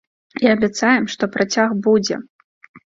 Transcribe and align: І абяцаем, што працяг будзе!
І 0.45 0.49
абяцаем, 0.53 1.03
што 1.17 1.31
працяг 1.37 1.79
будзе! 1.91 2.23